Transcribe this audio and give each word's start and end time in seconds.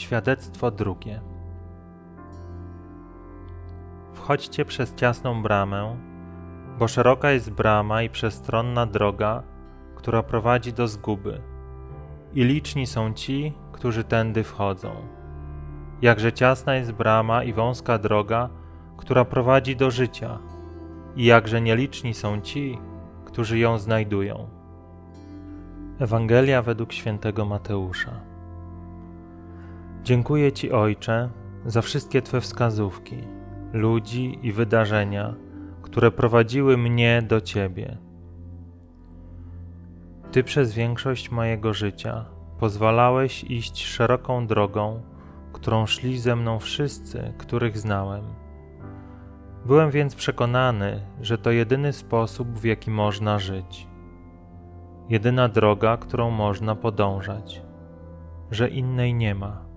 Świadectwo 0.00 0.70
drugie. 0.70 1.20
Wchodźcie 4.14 4.64
przez 4.64 4.94
ciasną 4.94 5.42
bramę, 5.42 5.96
bo 6.78 6.88
szeroka 6.88 7.30
jest 7.30 7.50
brama 7.50 8.02
i 8.02 8.10
przestronna 8.10 8.86
droga, 8.86 9.42
która 9.96 10.22
prowadzi 10.22 10.72
do 10.72 10.88
zguby, 10.88 11.42
i 12.34 12.44
liczni 12.44 12.86
są 12.86 13.12
ci, 13.12 13.52
którzy 13.72 14.04
tędy 14.04 14.44
wchodzą. 14.44 14.90
Jakże 16.02 16.32
ciasna 16.32 16.74
jest 16.74 16.92
brama 16.92 17.44
i 17.44 17.52
wąska 17.52 17.98
droga, 17.98 18.48
która 18.96 19.24
prowadzi 19.24 19.76
do 19.76 19.90
życia, 19.90 20.38
i 21.16 21.24
jakże 21.24 21.60
nieliczni 21.60 22.14
są 22.14 22.40
ci, 22.40 22.78
którzy 23.24 23.58
ją 23.58 23.78
znajdują. 23.78 24.48
Ewangelia 25.98 26.62
według 26.62 26.92
świętego 26.92 27.44
Mateusza. 27.44 28.29
Dziękuję 30.04 30.52
Ci, 30.52 30.72
Ojcze, 30.72 31.30
za 31.66 31.82
wszystkie 31.82 32.22
Twe 32.22 32.40
wskazówki, 32.40 33.16
ludzi 33.72 34.38
i 34.42 34.52
wydarzenia, 34.52 35.34
które 35.82 36.10
prowadziły 36.10 36.76
mnie 36.76 37.22
do 37.22 37.40
Ciebie. 37.40 37.98
Ty 40.32 40.44
przez 40.44 40.74
większość 40.74 41.30
mojego 41.30 41.74
życia 41.74 42.24
pozwalałeś 42.58 43.44
iść 43.44 43.86
szeroką 43.86 44.46
drogą, 44.46 45.02
którą 45.52 45.86
szli 45.86 46.18
ze 46.18 46.36
mną 46.36 46.58
wszyscy, 46.58 47.34
których 47.38 47.78
znałem. 47.78 48.24
Byłem 49.66 49.90
więc 49.90 50.14
przekonany, 50.14 51.06
że 51.20 51.38
to 51.38 51.50
jedyny 51.50 51.92
sposób, 51.92 52.48
w 52.48 52.64
jaki 52.64 52.90
można 52.90 53.38
żyć, 53.38 53.88
jedyna 55.08 55.48
droga, 55.48 55.96
którą 55.96 56.30
można 56.30 56.74
podążać, 56.74 57.62
że 58.50 58.68
innej 58.68 59.14
nie 59.14 59.34
ma. 59.34 59.69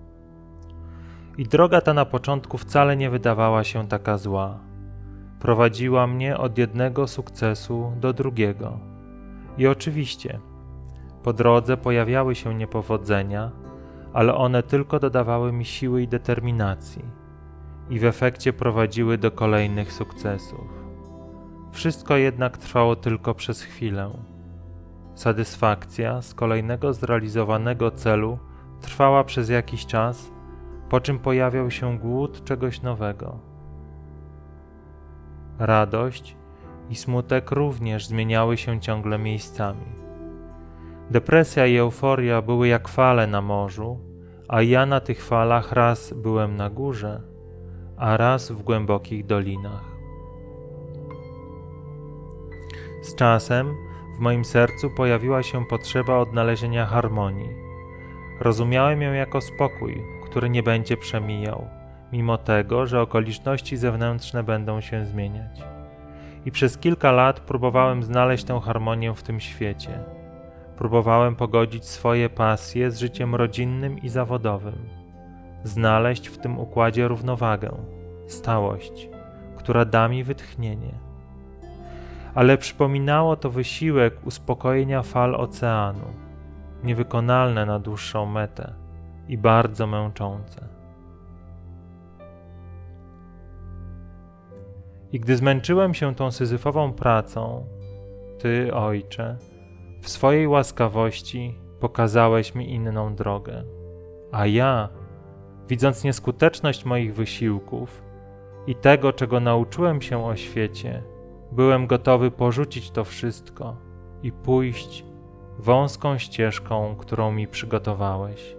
I 1.38 1.44
droga 1.44 1.80
ta 1.80 1.94
na 1.94 2.04
początku 2.04 2.58
wcale 2.58 2.96
nie 2.96 3.10
wydawała 3.10 3.64
się 3.64 3.88
taka 3.88 4.18
zła. 4.18 4.58
Prowadziła 5.40 6.06
mnie 6.06 6.38
od 6.38 6.58
jednego 6.58 7.06
sukcesu 7.06 7.92
do 8.00 8.12
drugiego. 8.12 8.78
I 9.58 9.66
oczywiście, 9.66 10.40
po 11.22 11.32
drodze 11.32 11.76
pojawiały 11.76 12.34
się 12.34 12.54
niepowodzenia, 12.54 13.50
ale 14.12 14.34
one 14.34 14.62
tylko 14.62 15.00
dodawały 15.00 15.52
mi 15.52 15.64
siły 15.64 16.02
i 16.02 16.08
determinacji, 16.08 17.04
i 17.90 17.98
w 17.98 18.04
efekcie 18.04 18.52
prowadziły 18.52 19.18
do 19.18 19.30
kolejnych 19.30 19.92
sukcesów. 19.92 20.84
Wszystko 21.72 22.16
jednak 22.16 22.58
trwało 22.58 22.96
tylko 22.96 23.34
przez 23.34 23.62
chwilę. 23.62 24.10
Satysfakcja 25.14 26.22
z 26.22 26.34
kolejnego 26.34 26.92
zrealizowanego 26.92 27.90
celu 27.90 28.38
trwała 28.80 29.24
przez 29.24 29.48
jakiś 29.48 29.86
czas 29.86 30.33
po 30.88 31.00
czym 31.00 31.18
pojawiał 31.18 31.70
się 31.70 31.98
głód 31.98 32.44
czegoś 32.44 32.82
nowego. 32.82 33.38
Radość 35.58 36.36
i 36.90 36.96
smutek 36.96 37.50
również 37.50 38.06
zmieniały 38.06 38.56
się 38.56 38.80
ciągle 38.80 39.18
miejscami. 39.18 39.86
Depresja 41.10 41.66
i 41.66 41.76
euforia 41.76 42.42
były 42.42 42.68
jak 42.68 42.88
fale 42.88 43.26
na 43.26 43.40
morzu, 43.40 43.98
a 44.48 44.62
ja 44.62 44.86
na 44.86 45.00
tych 45.00 45.24
falach 45.24 45.72
raz 45.72 46.12
byłem 46.12 46.56
na 46.56 46.70
górze, 46.70 47.22
a 47.96 48.16
raz 48.16 48.52
w 48.52 48.62
głębokich 48.62 49.26
dolinach. 49.26 49.84
Z 53.02 53.14
czasem 53.14 53.74
w 54.16 54.18
moim 54.18 54.44
sercu 54.44 54.90
pojawiła 54.90 55.42
się 55.42 55.64
potrzeba 55.64 56.18
odnalezienia 56.18 56.86
harmonii. 56.86 57.50
Rozumiałem 58.40 59.02
ją 59.02 59.12
jako 59.12 59.40
spokój, 59.40 60.02
który 60.34 60.50
nie 60.50 60.62
będzie 60.62 60.96
przemijał, 60.96 61.68
mimo 62.12 62.38
tego, 62.38 62.86
że 62.86 63.00
okoliczności 63.00 63.76
zewnętrzne 63.76 64.42
będą 64.42 64.80
się 64.80 65.04
zmieniać. 65.04 65.62
I 66.44 66.50
przez 66.50 66.78
kilka 66.78 67.12
lat 67.12 67.40
próbowałem 67.40 68.02
znaleźć 68.02 68.44
tę 68.44 68.60
harmonię 68.60 69.14
w 69.14 69.22
tym 69.22 69.40
świecie. 69.40 69.98
Próbowałem 70.76 71.36
pogodzić 71.36 71.84
swoje 71.84 72.28
pasje 72.28 72.90
z 72.90 72.98
życiem 72.98 73.34
rodzinnym 73.34 73.98
i 73.98 74.08
zawodowym, 74.08 74.88
znaleźć 75.64 76.28
w 76.28 76.38
tym 76.38 76.58
układzie 76.58 77.08
równowagę, 77.08 77.70
stałość, 78.26 79.08
która 79.56 79.84
da 79.84 80.08
mi 80.08 80.24
wytchnienie. 80.24 80.94
Ale 82.34 82.58
przypominało 82.58 83.36
to 83.36 83.50
wysiłek 83.50 84.26
uspokojenia 84.26 85.02
fal 85.02 85.34
oceanu, 85.34 86.06
niewykonalne 86.84 87.66
na 87.66 87.78
dłuższą 87.78 88.26
metę 88.26 88.83
i 89.28 89.38
bardzo 89.38 89.86
męczące. 89.86 90.68
I 95.12 95.20
gdy 95.20 95.36
zmęczyłem 95.36 95.94
się 95.94 96.14
tą 96.14 96.30
syzyfową 96.30 96.92
pracą, 96.92 97.66
Ty, 98.38 98.74
Ojcze, 98.74 99.36
w 100.02 100.08
swojej 100.08 100.48
łaskawości 100.48 101.58
pokazałeś 101.80 102.54
mi 102.54 102.72
inną 102.72 103.14
drogę, 103.14 103.64
a 104.32 104.46
ja, 104.46 104.88
widząc 105.68 106.04
nieskuteczność 106.04 106.84
moich 106.84 107.14
wysiłków 107.14 108.02
i 108.66 108.74
tego, 108.74 109.12
czego 109.12 109.40
nauczyłem 109.40 110.02
się 110.02 110.24
o 110.24 110.36
świecie, 110.36 111.02
byłem 111.52 111.86
gotowy 111.86 112.30
porzucić 112.30 112.90
to 112.90 113.04
wszystko 113.04 113.76
i 114.22 114.32
pójść 114.32 115.04
wąską 115.58 116.18
ścieżką, 116.18 116.96
którą 116.96 117.32
mi 117.32 117.48
przygotowałeś 117.48 118.56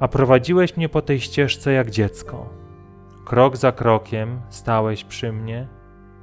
a 0.00 0.08
prowadziłeś 0.08 0.76
mnie 0.76 0.88
po 0.88 1.02
tej 1.02 1.20
ścieżce 1.20 1.72
jak 1.72 1.90
dziecko. 1.90 2.46
Krok 3.24 3.56
za 3.56 3.72
krokiem 3.72 4.40
stałeś 4.48 5.04
przy 5.04 5.32
mnie 5.32 5.68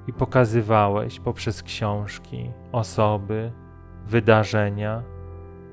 i 0.08 0.14
pokazywałeś 0.14 1.20
poprzez 1.20 1.64
książki, 1.64 2.52
osoby, 2.72 3.52
wydarzenia, 4.06 5.04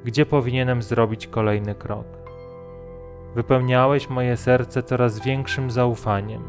gdzie 0.04 0.26
powinienem 0.26 0.82
zrobić 0.82 1.26
kolejny 1.26 1.74
krok. 1.74 2.06
Wypełniałeś 3.34 4.10
moje 4.10 4.36
serce 4.36 4.82
coraz 4.82 5.20
większym 5.20 5.70
zaufaniem, 5.70 6.42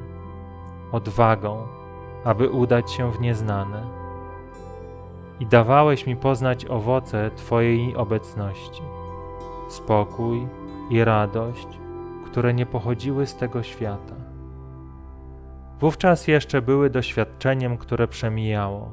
odwagą, 0.92 1.68
aby 2.24 2.50
udać 2.50 2.92
się 2.92 3.12
w 3.12 3.22
nieznane. 3.22 3.84
I 5.40 5.46
dawałeś 5.46 6.08
mi 6.08 6.16
poznać 6.16 6.66
owoce 6.66 7.32
Twojej 7.36 7.96
obecności 7.96 8.82
spokój, 9.74 10.48
i 10.90 11.04
radość, 11.04 11.68
które 12.26 12.54
nie 12.54 12.66
pochodziły 12.66 13.28
z 13.28 13.36
tego 13.36 13.64
świata. 13.64 14.16
Wówczas 15.80 16.28
jeszcze 16.28 16.62
były 16.62 16.90
doświadczeniem, 16.90 17.78
które 17.78 18.08
przemijało, 18.08 18.92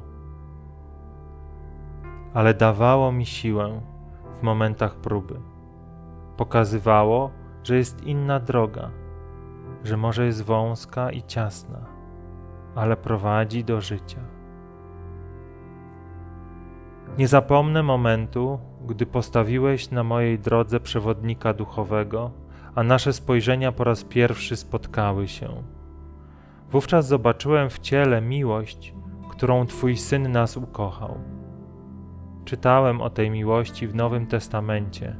ale 2.33 2.53
dawało 2.53 3.11
mi 3.11 3.25
siłę 3.25 3.81
w 4.39 4.43
momentach 4.43 4.95
próby. 4.95 5.39
Pokazywało, 6.37 7.31
że 7.63 7.77
jest 7.77 8.03
inna 8.03 8.39
droga, 8.39 8.89
że 9.83 9.97
może 9.97 10.25
jest 10.25 10.43
wąska 10.43 11.11
i 11.11 11.23
ciasna, 11.23 11.79
ale 12.75 12.97
prowadzi 12.97 13.63
do 13.63 13.81
życia. 13.81 14.19
Nie 17.17 17.27
zapomnę 17.27 17.83
momentu, 17.83 18.59
gdy 18.87 19.05
postawiłeś 19.05 19.91
na 19.91 20.03
mojej 20.03 20.39
drodze 20.39 20.79
przewodnika 20.79 21.53
duchowego, 21.53 22.31
a 22.75 22.83
nasze 22.83 23.13
spojrzenia 23.13 23.71
po 23.71 23.83
raz 23.83 24.03
pierwszy 24.03 24.55
spotkały 24.55 25.27
się. 25.27 25.63
Wówczas 26.71 27.07
zobaczyłem 27.07 27.69
w 27.69 27.79
ciele 27.79 28.21
miłość, 28.21 28.93
którą 29.29 29.65
Twój 29.65 29.97
syn 29.97 30.31
nas 30.31 30.57
ukochał. 30.57 31.17
Czytałem 32.45 33.01
o 33.01 33.09
tej 33.09 33.29
miłości 33.29 33.87
w 33.87 33.95
Nowym 33.95 34.27
Testamencie, 34.27 35.15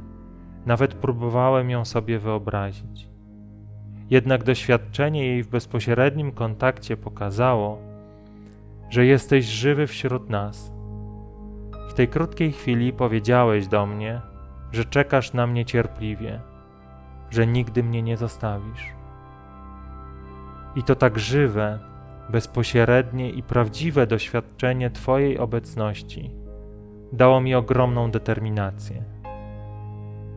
nawet 0.66 0.94
próbowałem 0.94 1.70
ją 1.70 1.84
sobie 1.84 2.18
wyobrazić. 2.18 3.08
Jednak 4.10 4.44
doświadczenie 4.44 5.26
jej 5.26 5.42
w 5.42 5.48
bezpośrednim 5.48 6.32
kontakcie 6.32 6.96
pokazało, 6.96 7.78
że 8.90 9.06
jesteś 9.06 9.44
żywy 9.44 9.86
wśród 9.86 10.30
nas 10.30 10.72
w 11.92 11.94
tej 11.94 12.08
krótkiej 12.08 12.52
chwili 12.52 12.92
powiedziałeś 12.92 13.68
do 13.68 13.86
mnie, 13.86 14.20
że 14.72 14.84
czekasz 14.84 15.32
na 15.32 15.46
mnie 15.46 15.64
cierpliwie, 15.64 16.40
że 17.30 17.46
nigdy 17.46 17.82
mnie 17.82 18.02
nie 18.02 18.16
zostawisz. 18.16 18.86
I 20.76 20.82
to 20.82 20.94
tak 20.94 21.18
żywe, 21.18 21.78
bezpośrednie 22.28 23.30
i 23.30 23.42
prawdziwe 23.42 24.06
doświadczenie 24.06 24.90
Twojej 24.90 25.38
obecności 25.38 26.30
dało 27.12 27.40
mi 27.40 27.54
ogromną 27.54 28.10
determinację. 28.10 29.02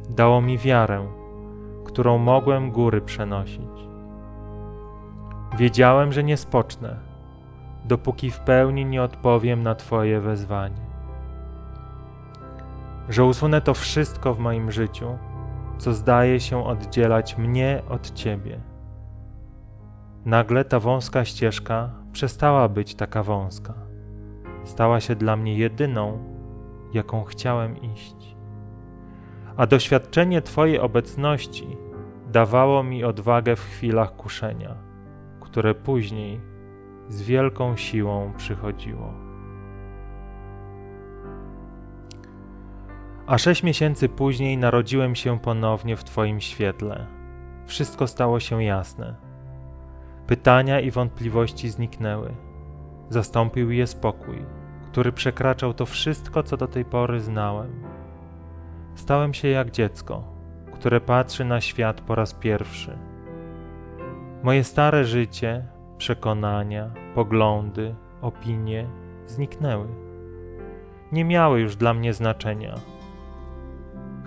Dało 0.09 0.41
mi 0.41 0.57
wiarę, 0.57 1.07
którą 1.85 2.17
mogłem 2.17 2.71
góry 2.71 3.01
przenosić. 3.01 3.89
Wiedziałem, 5.57 6.11
że 6.11 6.23
nie 6.23 6.37
spocznę, 6.37 6.99
dopóki 7.85 8.31
w 8.31 8.39
pełni 8.39 8.85
nie 8.85 9.03
odpowiem 9.03 9.63
na 9.63 9.75
Twoje 9.75 10.21
wezwanie 10.21 10.84
że 13.09 13.23
usunę 13.23 13.61
to 13.61 13.73
wszystko 13.73 14.33
w 14.33 14.39
moim 14.39 14.71
życiu, 14.71 15.17
co 15.77 15.93
zdaje 15.93 16.39
się 16.39 16.65
oddzielać 16.65 17.37
mnie 17.37 17.81
od 17.89 18.13
Ciebie. 18.13 18.59
Nagle 20.25 20.65
ta 20.65 20.79
wąska 20.79 21.25
ścieżka 21.25 21.89
przestała 22.11 22.69
być 22.69 22.95
taka 22.95 23.23
wąska. 23.23 23.73
Stała 24.63 24.99
się 24.99 25.15
dla 25.15 25.35
mnie 25.35 25.57
jedyną, 25.57 26.19
jaką 26.93 27.23
chciałem 27.23 27.81
iść. 27.81 28.35
A 29.57 29.67
doświadczenie 29.67 30.41
Twojej 30.41 30.79
obecności 30.79 31.77
dawało 32.31 32.83
mi 32.83 33.03
odwagę 33.03 33.55
w 33.55 33.59
chwilach 33.59 34.15
kuszenia, 34.15 34.75
które 35.39 35.75
później 35.75 36.41
z 37.09 37.21
wielką 37.21 37.75
siłą 37.75 38.33
przychodziło. 38.37 39.13
A 43.27 43.37
sześć 43.37 43.63
miesięcy 43.63 44.09
później 44.09 44.57
narodziłem 44.57 45.15
się 45.15 45.39
ponownie 45.39 45.95
w 45.95 46.03
Twoim 46.03 46.41
świetle. 46.41 47.05
Wszystko 47.65 48.07
stało 48.07 48.39
się 48.39 48.63
jasne. 48.63 49.15
Pytania 50.27 50.79
i 50.79 50.91
wątpliwości 50.91 51.69
zniknęły. 51.69 52.31
Zastąpił 53.09 53.71
je 53.71 53.87
spokój, 53.87 54.45
który 54.91 55.11
przekraczał 55.11 55.73
to 55.73 55.85
wszystko, 55.85 56.43
co 56.43 56.57
do 56.57 56.67
tej 56.67 56.85
pory 56.85 57.19
znałem. 57.19 57.83
Stałem 58.95 59.33
się 59.33 59.47
jak 59.47 59.71
dziecko, 59.71 60.23
które 60.73 61.01
patrzy 61.01 61.45
na 61.45 61.61
świat 61.61 62.01
po 62.01 62.15
raz 62.15 62.33
pierwszy. 62.33 62.97
Moje 64.43 64.63
stare 64.63 65.05
życie, 65.05 65.65
przekonania, 65.97 66.91
poglądy, 67.15 67.95
opinie 68.21 68.87
zniknęły. 69.27 69.87
Nie 71.11 71.25
miały 71.25 71.59
już 71.59 71.75
dla 71.75 71.93
mnie 71.93 72.13
znaczenia. 72.13 72.75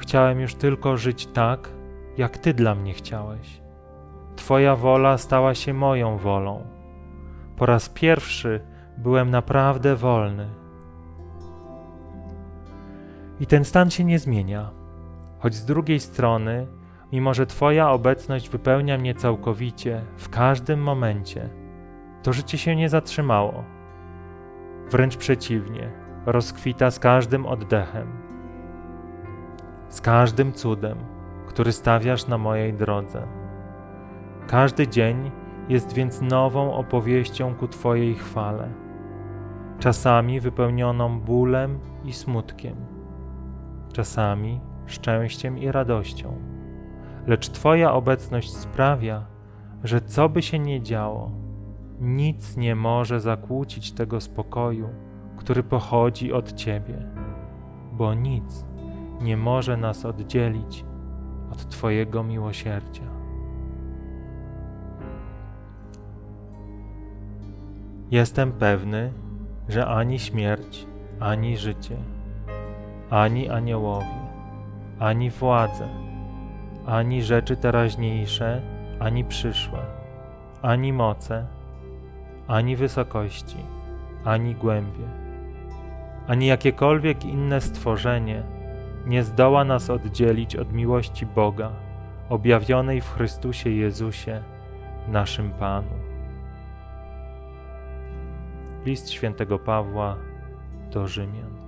Chciałem 0.09 0.41
już 0.41 0.55
tylko 0.55 0.97
żyć 0.97 1.27
tak, 1.27 1.69
jak 2.17 2.39
Ty 2.39 2.55
dla 2.55 2.75
mnie 2.75 2.95
chciałeś. 2.95 3.61
Twoja 4.37 4.77
wola 4.77 5.19
stała 5.19 5.55
się 5.55 5.75
moją 5.75 6.17
wolą. 6.17 6.67
Po 7.57 7.67
raz 7.67 7.89
pierwszy 7.89 8.61
byłem 8.99 9.31
naprawdę 9.31 9.97
wolny. 9.97 10.49
I 13.41 13.47
ten 13.47 13.65
stan 13.65 13.91
się 13.91 14.05
nie 14.05 14.19
zmienia, 14.19 14.71
choć 15.39 15.55
z 15.55 15.65
drugiej 15.65 16.01
strony, 16.01 16.67
mimo 17.13 17.35
że 17.35 17.47
Twoja 17.47 17.91
obecność 17.91 18.49
wypełnia 18.49 18.99
mnie 18.99 19.15
całkowicie, 19.15 20.05
w 20.17 20.29
każdym 20.29 20.83
momencie, 20.83 21.49
to 22.23 22.33
życie 22.33 22.59
się 22.59 22.77
nie 22.77 22.89
zatrzymało. 22.89 23.65
Wręcz 24.91 25.17
przeciwnie, 25.17 25.93
rozkwita 26.27 26.91
z 26.91 26.99
każdym 26.99 27.47
oddechem, 27.47 28.28
z 29.89 30.01
każdym 30.01 30.53
cudem, 30.53 30.99
który 31.47 31.73
stawiasz 31.73 32.27
na 32.27 32.39
mojej 32.39 32.75
drodze. 32.75 33.27
Każdy 34.47 34.89
dzień 34.89 35.31
jest 35.69 35.93
więc 35.93 36.21
nową 36.21 36.73
opowieścią 36.73 37.55
ku 37.55 37.69
Twojej 37.69 38.15
chwale, 38.15 38.69
czasami 39.79 40.41
wypełnioną 40.41 41.21
bólem 41.21 41.79
i 42.05 42.13
smutkiem, 42.13 42.77
czasami 43.93 44.61
szczęściem 44.87 45.59
i 45.59 45.73
radością. 45.73 46.35
Lecz 47.27 47.49
Twoja 47.49 47.93
obecność 47.93 48.57
sprawia, 48.57 49.27
że 49.85 50.01
co 50.01 50.29
by 50.29 50.43
się 50.43 50.59
nie 50.59 50.83
działo, 50.83 51.31
nic 52.01 52.57
nie 52.57 52.75
może 52.75 53.21
zakłócić 53.21 53.93
tego 53.93 54.21
spokoju, 54.21 54.89
który 55.37 55.63
pochodzi 55.63 56.33
od 56.33 56.53
Ciebie, 56.53 57.07
bo 57.93 58.15
nic 58.15 58.68
nie 59.21 59.37
może 59.37 59.77
nas 59.77 60.05
oddzielić 60.05 60.85
od 61.53 61.69
Twojego 61.69 62.25
miłosierdzia. 62.25 63.03
Jestem 68.11 68.53
pewny, 68.53 69.13
że 69.69 69.87
ani 69.87 70.19
śmierć, 70.19 70.87
ani 71.21 71.57
życie, 71.57 71.97
ani 73.11 73.49
aniołowie, 73.49 74.29
ani 74.99 75.31
władze, 75.31 75.89
ani 76.87 77.23
rzeczy 77.23 77.57
teraźniejsze, 77.57 78.63
ani 79.01 79.25
przyszłe, 79.25 79.79
ani 80.63 80.93
moce, 80.93 81.47
ani 82.47 82.77
wysokości, 82.77 83.57
ani 84.25 84.55
głębie, 84.55 85.09
ani 86.27 86.47
jakiekolwiek 86.47 87.25
inne 87.25 87.61
stworzenie 87.61 88.58
nie 89.07 89.23
zdoła 89.23 89.65
nas 89.65 89.91
oddzielić 89.91 90.57
od 90.57 90.73
miłości 90.73 91.27
Boga, 91.27 91.73
objawionej 92.29 93.01
w 93.01 93.11
Chrystusie 93.11 93.71
Jezusie, 93.71 94.43
naszym 95.09 95.51
Panu. 95.51 95.95
List 98.85 99.11
świętego 99.11 99.59
Pawła 99.59 100.17
do 100.91 101.07
Rzymian. 101.07 101.68